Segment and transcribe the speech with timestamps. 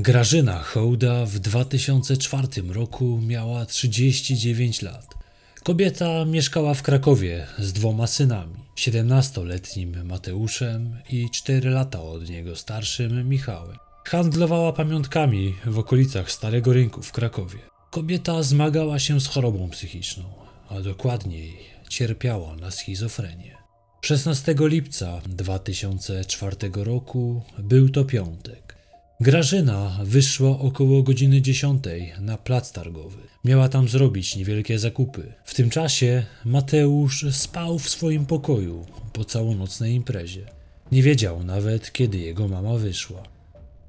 [0.00, 5.14] Grażyna Hołda w 2004 roku miała 39 lat.
[5.62, 13.28] Kobieta mieszkała w Krakowie z dwoma synami, 17-letnim Mateuszem i 4 lata od niego starszym
[13.28, 13.76] Michałem.
[14.04, 17.58] Handlowała pamiątkami w okolicach Starego Rynku w Krakowie.
[17.90, 20.24] Kobieta zmagała się z chorobą psychiczną,
[20.68, 21.56] a dokładniej
[21.88, 23.56] cierpiała na schizofrenię.
[24.00, 28.67] 16 lipca 2004 roku był to piątek.
[29.20, 31.84] Grażyna wyszła około godziny 10
[32.20, 33.18] na plac targowy.
[33.44, 35.32] Miała tam zrobić niewielkie zakupy.
[35.44, 40.46] W tym czasie Mateusz spał w swoim pokoju po całonocnej imprezie.
[40.92, 43.22] Nie wiedział nawet, kiedy jego mama wyszła.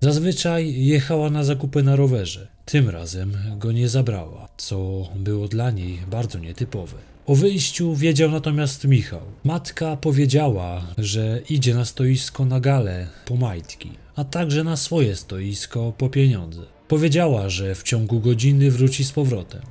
[0.02, 2.48] Zazwyczaj jechała na zakupy na rowerze.
[2.66, 6.98] Tym razem go nie zabrała, co było dla niej bardzo nietypowe.
[7.30, 9.22] O wyjściu wiedział natomiast Michał.
[9.44, 15.94] Matka powiedziała, że idzie na stoisko na galę po majtki, a także na swoje stoisko
[15.98, 16.62] po pieniądze.
[16.88, 19.62] Powiedziała, że w ciągu godziny wróci z powrotem.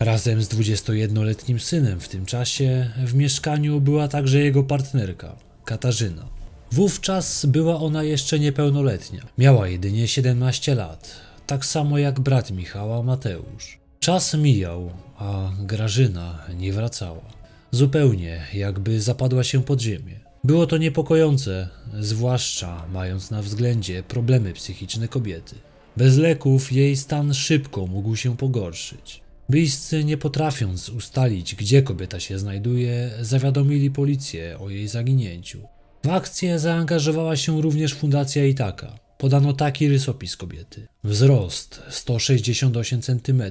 [0.00, 6.28] Razem z 21-letnim synem w tym czasie w mieszkaniu była także jego partnerka, Katarzyna.
[6.70, 9.22] Wówczas była ona jeszcze niepełnoletnia.
[9.38, 13.81] Miała jedynie 17 lat, tak samo jak brat Michała, Mateusz.
[14.02, 17.22] Czas mijał, a Grażyna nie wracała.
[17.70, 20.20] Zupełnie jakby zapadła się pod ziemię.
[20.44, 21.68] Było to niepokojące,
[22.00, 25.54] zwłaszcza mając na względzie problemy psychiczne kobiety.
[25.96, 29.20] Bez leków jej stan szybko mógł się pogorszyć.
[29.48, 35.58] Bliscy, nie potrafiąc ustalić, gdzie kobieta się znajduje, zawiadomili policję o jej zaginięciu.
[36.04, 38.94] W akcję zaangażowała się również Fundacja Itaka.
[39.22, 40.88] Podano taki rysopis kobiety.
[41.04, 43.42] Wzrost 168 cm,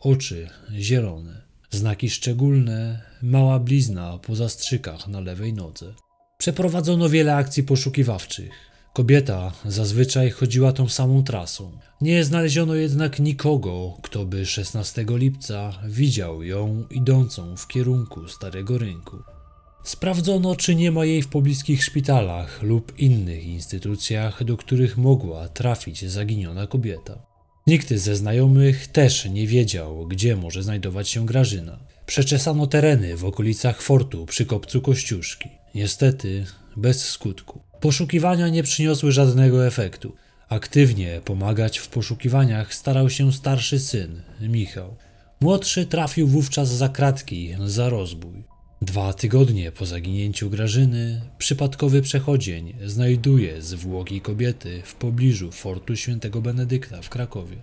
[0.00, 5.94] oczy zielone, znaki szczególne, mała blizna po zastrzykach na lewej nodze.
[6.38, 8.50] Przeprowadzono wiele akcji poszukiwawczych.
[8.94, 11.78] Kobieta zazwyczaj chodziła tą samą trasą.
[12.00, 19.37] Nie znaleziono jednak nikogo, kto by 16 lipca widział ją idącą w kierunku Starego Rynku.
[19.82, 26.04] Sprawdzono, czy nie ma jej w pobliskich szpitalach lub innych instytucjach, do których mogła trafić
[26.04, 27.18] zaginiona kobieta.
[27.66, 31.78] Nikt ze znajomych też nie wiedział, gdzie może znajdować się Grażyna.
[32.06, 35.48] Przeczesano tereny w okolicach fortu przy kopcu Kościuszki.
[35.74, 36.46] Niestety
[36.76, 37.60] bez skutku.
[37.80, 40.12] Poszukiwania nie przyniosły żadnego efektu.
[40.48, 44.96] Aktywnie pomagać w poszukiwaniach starał się starszy syn, Michał.
[45.40, 48.44] Młodszy trafił wówczas za kratki za rozbój.
[48.82, 57.02] Dwa tygodnie po zaginięciu Grażyny, przypadkowy przechodzień znajduje zwłoki kobiety w pobliżu fortu świętego Benedykta
[57.02, 57.56] w Krakowie.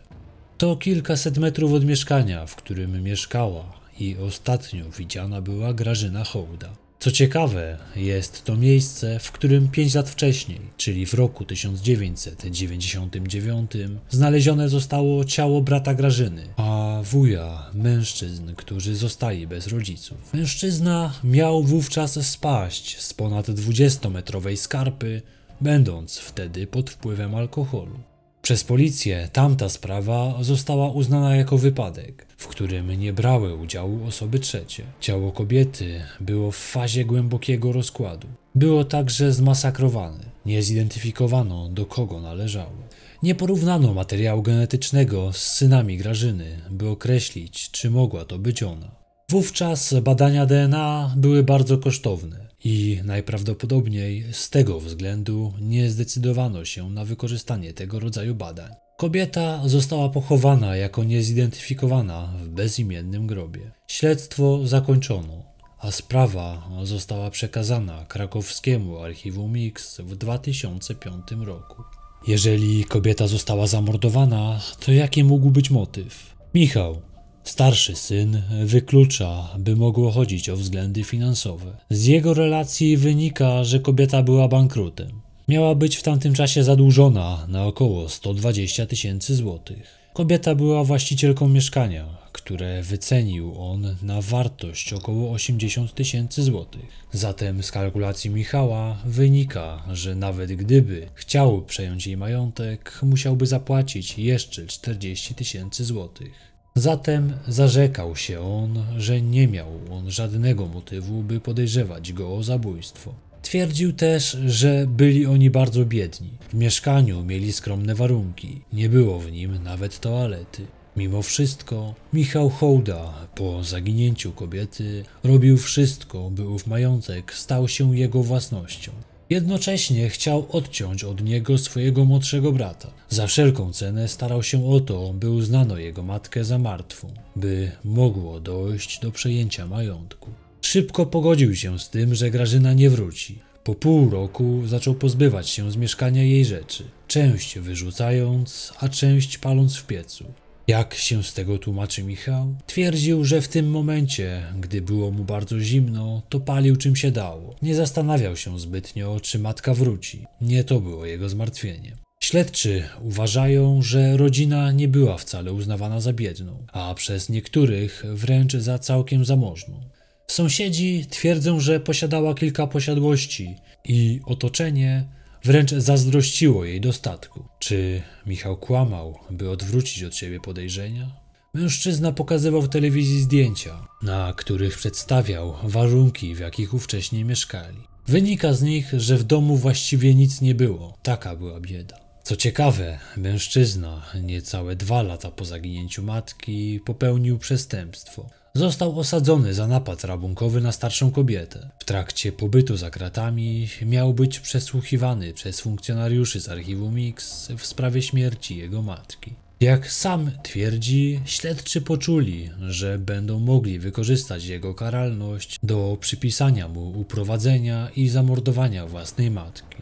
[0.57, 6.84] To kilkaset metrów od mieszkania, w którym mieszkała i ostatnio widziana była Grażyna Hołda.
[7.05, 13.71] Co ciekawe, jest to miejsce, w którym pięć lat wcześniej, czyli w roku 1999,
[14.09, 20.33] znalezione zostało ciało brata Grażyny, a wuja mężczyzn, którzy zostali bez rodziców.
[20.33, 25.21] Mężczyzna miał wówczas spaść z ponad 20-metrowej skarpy,
[25.61, 27.99] będąc wtedy pod wpływem alkoholu.
[28.45, 34.83] Przez policję tamta sprawa została uznana jako wypadek, w którym nie brały udziału osoby trzecie.
[34.99, 38.27] Ciało kobiety było w fazie głębokiego rozkładu.
[38.55, 40.23] Było także zmasakrowane.
[40.45, 42.77] Nie zidentyfikowano, do kogo należało.
[43.23, 49.04] Nie porównano materiału genetycznego z synami Grażyny, by określić, czy mogła to być ona.
[49.29, 57.05] Wówczas badania DNA były bardzo kosztowne i najprawdopodobniej z tego względu nie zdecydowano się na
[57.05, 58.71] wykorzystanie tego rodzaju badań.
[58.97, 63.71] Kobieta została pochowana jako niezidentyfikowana w bezimiennym grobie.
[63.87, 65.43] Śledztwo zakończono,
[65.79, 71.83] a sprawa została przekazana krakowskiemu archiwum Mix w 2005 roku.
[72.27, 76.35] Jeżeli kobieta została zamordowana, to jaki mógł być motyw?
[76.53, 77.01] Michał,
[77.45, 81.77] Starszy syn wyklucza, by mogło chodzić o względy finansowe.
[81.89, 85.21] Z jego relacji wynika, że kobieta była bankrutem.
[85.47, 89.97] Miała być w tamtym czasie zadłużona na około 120 tysięcy złotych.
[90.13, 97.05] Kobieta była właścicielką mieszkania, które wycenił on na wartość około 80 tysięcy złotych.
[97.11, 104.65] Zatem z kalkulacji Michała wynika, że nawet gdyby chciał przejąć jej majątek, musiałby zapłacić jeszcze
[104.65, 106.54] 40 tysięcy złotych.
[106.77, 113.13] Zatem zarzekał się on, że nie miał on żadnego motywu, by podejrzewać go o zabójstwo.
[113.41, 116.29] Twierdził też, że byli oni bardzo biedni.
[116.49, 120.65] W mieszkaniu mieli skromne warunki, nie było w nim nawet toalety.
[120.97, 128.23] Mimo wszystko, Michał Hołda po zaginięciu kobiety robił wszystko, by ów majątek stał się jego
[128.23, 128.91] własnością.
[129.29, 132.91] Jednocześnie chciał odciąć od niego swojego młodszego brata.
[133.09, 138.39] Za wszelką cenę starał się o to, by uznano jego matkę za martwą, by mogło
[138.39, 140.29] dojść do przejęcia majątku.
[140.61, 143.39] Szybko pogodził się z tym, że Grażyna nie wróci.
[143.63, 149.75] Po pół roku zaczął pozbywać się z mieszkania jej rzeczy, część wyrzucając, a część paląc
[149.75, 150.25] w piecu.
[150.67, 152.55] Jak się z tego tłumaczy Michał?
[152.67, 157.55] Twierdził, że w tym momencie, gdy było mu bardzo zimno, to palił czym się dało.
[157.61, 160.25] Nie zastanawiał się zbytnio, czy matka wróci.
[160.41, 161.97] Nie to było jego zmartwienie.
[162.19, 168.79] Śledczy uważają, że rodzina nie była wcale uznawana za biedną, a przez niektórych wręcz za
[168.79, 169.81] całkiem zamożną.
[170.27, 175.05] Sąsiedzi twierdzą, że posiadała kilka posiadłości i otoczenie
[175.43, 177.45] wręcz zazdrościło jej dostatku.
[177.65, 181.11] Czy Michał kłamał, by odwrócić od siebie podejrzenia?
[181.53, 187.77] Mężczyzna pokazywał w telewizji zdjęcia, na których przedstawiał warunki, w jakich ówcześnie mieszkali.
[188.07, 190.97] Wynika z nich, że w domu właściwie nic nie było.
[191.03, 191.99] Taka była bieda.
[192.23, 198.29] Co ciekawe, mężczyzna niecałe dwa lata po zaginięciu matki popełnił przestępstwo.
[198.57, 201.69] Został osadzony za napad rabunkowy na starszą kobietę.
[201.79, 208.01] W trakcie pobytu za kratami miał być przesłuchiwany przez funkcjonariuszy z archiwum X w sprawie
[208.01, 209.33] śmierci jego matki.
[209.59, 217.89] Jak sam twierdzi, śledczy poczuli, że będą mogli wykorzystać jego karalność do przypisania mu uprowadzenia
[217.95, 219.77] i zamordowania własnej matki.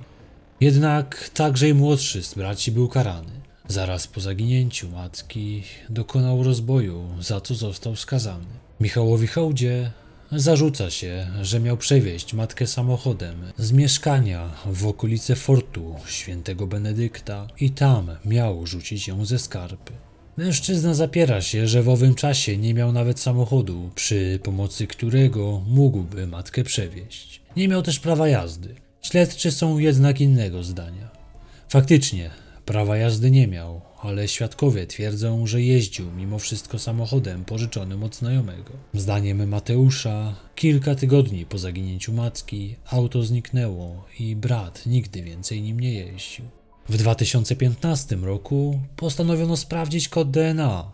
[0.61, 3.42] Jednak także i młodszy z braci był karany.
[3.67, 8.45] Zaraz po zaginięciu matki dokonał rozboju, za co został skazany.
[8.79, 9.91] Michałowi Hołdzie
[10.31, 17.71] zarzuca się, że miał przewieźć matkę samochodem z mieszkania w okolice fortu świętego Benedykta i
[17.71, 19.93] tam miał rzucić ją ze skarpy.
[20.37, 26.27] Mężczyzna zapiera się, że w owym czasie nie miał nawet samochodu, przy pomocy którego mógłby
[26.27, 27.41] matkę przewieźć.
[27.55, 28.75] Nie miał też prawa jazdy.
[29.01, 31.09] Śledczy są jednak innego zdania.
[31.69, 32.29] Faktycznie,
[32.65, 38.71] prawa jazdy nie miał, ale świadkowie twierdzą, że jeździł mimo wszystko samochodem pożyczonym od znajomego.
[38.93, 45.93] Zdaniem Mateusza, kilka tygodni po zaginięciu matki, auto zniknęło i brat nigdy więcej nim nie
[45.93, 46.45] jeździł.
[46.89, 50.91] W 2015 roku postanowiono sprawdzić kod DNA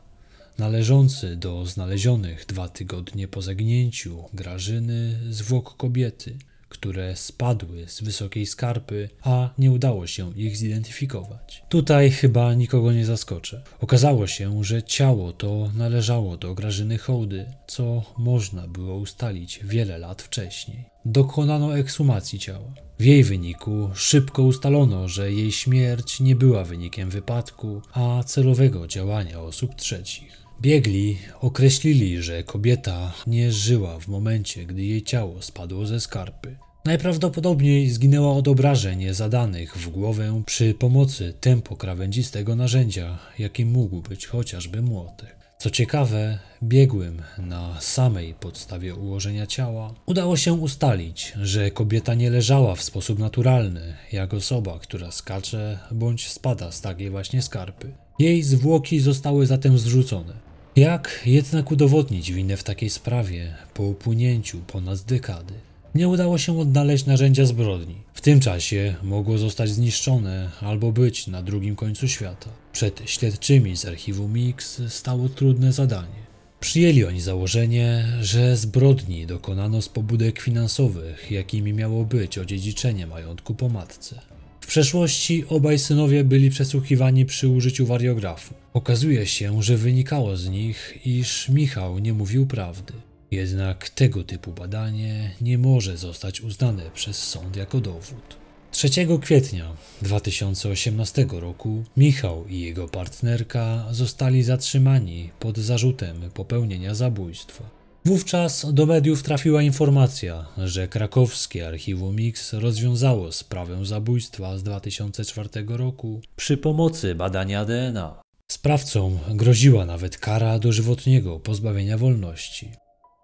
[0.57, 6.37] należący do znalezionych dwa tygodnie po zaginięciu Grażyny zwłok kobiety
[6.79, 11.63] które spadły z wysokiej skarpy, a nie udało się ich zidentyfikować.
[11.69, 13.61] Tutaj chyba nikogo nie zaskoczę.
[13.79, 20.21] Okazało się, że ciało to należało do Grażyny Hołdy, co można było ustalić wiele lat
[20.21, 20.85] wcześniej.
[21.05, 22.73] Dokonano ekshumacji ciała.
[22.99, 29.41] W jej wyniku szybko ustalono, że jej śmierć nie była wynikiem wypadku, a celowego działania
[29.41, 30.39] osób trzecich.
[30.61, 36.55] Biegli określili, że kobieta nie żyła w momencie, gdy jej ciało spadło ze skarpy.
[36.85, 44.25] Najprawdopodobniej zginęła od obrażeń zadanych w głowę przy pomocy tempo krawędzistego narzędzia, jakim mógł być
[44.25, 45.35] chociażby młotek.
[45.57, 52.75] Co ciekawe, biegłym na samej podstawie ułożenia ciała udało się ustalić, że kobieta nie leżała
[52.75, 57.91] w sposób naturalny, jak osoba, która skacze bądź spada z takiej właśnie skarpy.
[58.19, 60.33] Jej zwłoki zostały zatem zrzucone.
[60.75, 65.53] Jak jednak udowodnić winę w takiej sprawie po upłynięciu ponad dekady?
[65.95, 67.95] Nie udało się odnaleźć narzędzia zbrodni.
[68.13, 72.49] W tym czasie mogło zostać zniszczone albo być na drugim końcu świata.
[72.73, 76.29] Przed śledczymi z archiwum Mix stało trudne zadanie.
[76.59, 83.69] Przyjęli oni założenie, że zbrodni dokonano z pobudek finansowych, jakimi miało być odziedziczenie majątku po
[83.69, 84.21] matce
[84.69, 88.53] przeszłości obaj synowie byli przesłuchiwani przy użyciu wariografu.
[88.73, 92.93] Okazuje się, że wynikało z nich, iż Michał nie mówił prawdy.
[93.31, 98.37] Jednak tego typu badanie nie może zostać uznane przez sąd jako dowód.
[98.71, 98.89] 3
[99.21, 107.63] kwietnia 2018 roku Michał i jego partnerka zostali zatrzymani pod zarzutem popełnienia zabójstwa.
[108.05, 116.21] Wówczas do mediów trafiła informacja, że krakowskie archiwum X rozwiązało sprawę zabójstwa z 2004 roku
[116.35, 118.21] przy pomocy badania DNA.
[118.51, 122.71] Sprawcom groziła nawet kara dożywotniego pozbawienia wolności.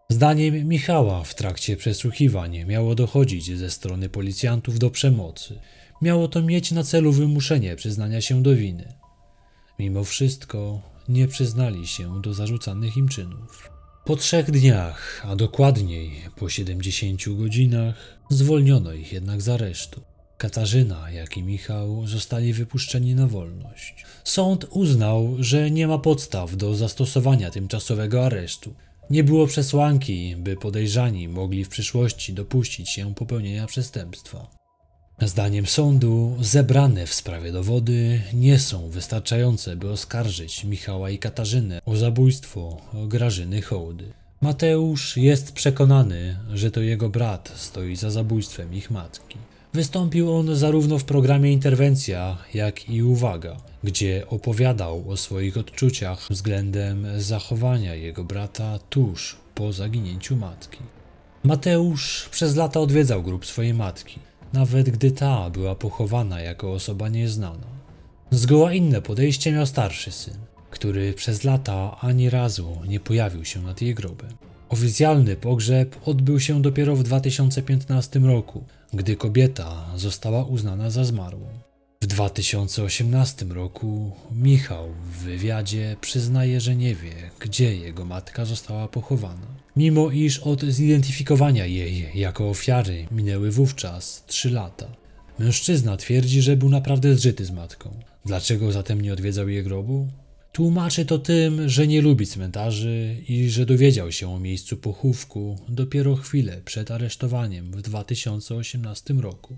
[0.09, 5.59] Zdaniem Michała w trakcie przesłuchiwań miało dochodzić ze strony policjantów do przemocy.
[6.01, 8.93] Miało to mieć na celu wymuszenie przyznania się do winy.
[9.79, 13.69] Mimo wszystko nie przyznali się do zarzucanych im czynów.
[14.05, 20.01] Po trzech dniach, a dokładniej po 70 godzinach, zwolniono ich jednak z aresztu.
[20.37, 24.05] Katarzyna, jak i Michał zostali wypuszczeni na wolność.
[24.23, 28.73] Sąd uznał, że nie ma podstaw do zastosowania tymczasowego aresztu.
[29.09, 34.47] Nie było przesłanki, by podejrzani mogli w przyszłości dopuścić się popełnienia przestępstwa.
[35.21, 41.95] Zdaniem sądu, zebrane w sprawie dowody nie są wystarczające, by oskarżyć Michała i Katarzynę o
[41.95, 44.13] zabójstwo Grażyny Hołdy.
[44.41, 49.37] Mateusz jest przekonany, że to jego brat stoi za zabójstwem ich matki.
[49.75, 57.07] Wystąpił on zarówno w programie Interwencja, jak i Uwaga, gdzie opowiadał o swoich odczuciach względem
[57.17, 60.77] zachowania jego brata tuż po zaginięciu matki.
[61.43, 64.19] Mateusz przez lata odwiedzał grób swojej matki,
[64.53, 67.67] nawet gdy ta była pochowana jako osoba nieznana.
[68.31, 70.37] Zgoła inne podejście miał starszy syn,
[70.71, 74.29] który przez lata ani razu nie pojawił się nad jej grobem.
[74.69, 78.63] Oficjalny pogrzeb odbył się dopiero w 2015 roku,
[78.95, 81.47] gdy kobieta została uznana za zmarłą.
[82.01, 89.47] W 2018 roku Michał w wywiadzie przyznaje, że nie wie, gdzie jego matka została pochowana.
[89.75, 94.87] Mimo iż od zidentyfikowania jej jako ofiary minęły wówczas 3 lata.
[95.39, 97.89] Mężczyzna twierdzi, że był naprawdę zżyty z matką.
[98.25, 100.07] Dlaczego zatem nie odwiedzał jej grobu?
[100.55, 106.15] Tłumaczy to tym, że nie lubi cmentarzy i że dowiedział się o miejscu pochówku dopiero
[106.15, 109.55] chwilę przed aresztowaniem w 2018 roku.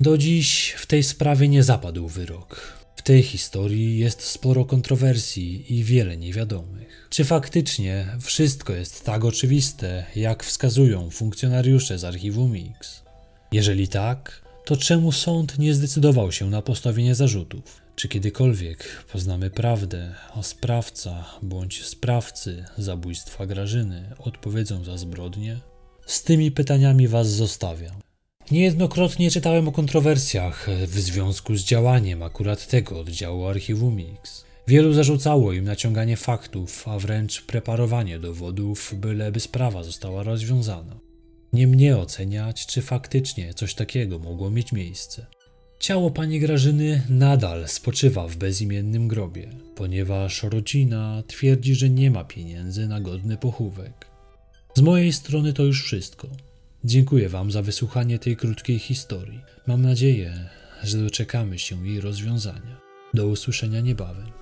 [0.00, 2.78] Do dziś w tej sprawie nie zapadł wyrok.
[2.96, 7.06] W tej historii jest sporo kontrowersji i wiele niewiadomych.
[7.10, 13.02] Czy faktycznie wszystko jest tak oczywiste, jak wskazują funkcjonariusze z archiwum Mix?
[13.52, 17.81] Jeżeli tak, to czemu sąd nie zdecydował się na postawienie zarzutów?
[17.96, 25.60] Czy kiedykolwiek poznamy prawdę, a sprawca bądź sprawcy zabójstwa Grażyny odpowiedzą za zbrodnie?
[26.06, 27.94] Z tymi pytaniami Was zostawiam.
[28.50, 34.44] Niejednokrotnie czytałem o kontrowersjach w związku z działaniem akurat tego oddziału archiwum Mix.
[34.68, 41.00] Wielu zarzucało im naciąganie faktów, a wręcz preparowanie dowodów, byleby sprawa została rozwiązana.
[41.52, 45.26] Nie mnie oceniać, czy faktycznie coś takiego mogło mieć miejsce.
[45.82, 52.88] Ciało pani Grażyny nadal spoczywa w bezimiennym grobie, ponieważ rodzina twierdzi, że nie ma pieniędzy
[52.88, 54.06] na godny pochówek.
[54.74, 56.28] Z mojej strony to już wszystko.
[56.84, 59.40] Dziękuję Wam za wysłuchanie tej krótkiej historii.
[59.66, 60.48] Mam nadzieję,
[60.82, 62.80] że doczekamy się jej rozwiązania.
[63.14, 64.41] Do usłyszenia niebawem.